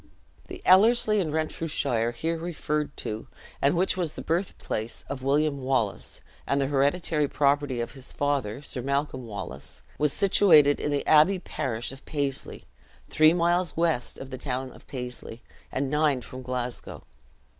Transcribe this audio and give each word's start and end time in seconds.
"The 0.47 0.63
Ellerslie 0.65 1.19
in 1.19 1.31
Renfrewshire 1.31 2.09
here 2.09 2.35
referred 2.35 2.97
to, 2.97 3.27
and 3.61 3.77
which 3.77 3.95
was 3.95 4.15
the 4.15 4.23
birthplace 4.23 5.05
of 5.07 5.21
William 5.21 5.61
Wallace, 5.61 6.21
and 6.47 6.59
the 6.59 6.65
hereditary 6.65 7.27
property 7.27 7.79
of 7.81 7.91
his 7.91 8.11
father, 8.11 8.63
Sir 8.63 8.81
Malcolm 8.81 9.27
Wallace, 9.27 9.83
was 9.99 10.11
situated 10.11 10.79
in 10.79 10.89
the 10.89 11.05
abbey 11.05 11.37
parish 11.37 11.91
of 11.91 12.03
Paisley, 12.03 12.65
three 13.11 13.33
miles 13.35 13.77
west 13.77 14.17
of 14.17 14.31
the 14.31 14.41
won 14.43 14.71
of 14.71 14.87
Paisley, 14.87 15.43
and 15.71 15.91
nine 15.91 16.21
from 16.21 16.41
Glasgow. 16.41 17.03